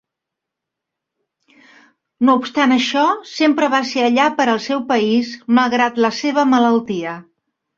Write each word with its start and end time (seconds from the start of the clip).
No 2.29 2.37
obstant 2.39 2.73
això, 2.77 3.03
sempre 3.33 3.69
va 3.75 3.83
ser 3.93 4.07
allà 4.09 4.25
per 4.41 4.49
al 4.55 4.63
seu 4.69 4.83
país 4.95 5.37
malgrat 5.59 6.05
la 6.07 6.13
seva 6.23 6.49
malaltia. 6.57 7.15